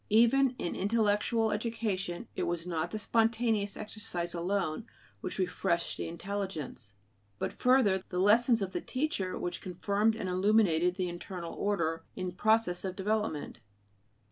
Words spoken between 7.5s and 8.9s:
further, the lessons of the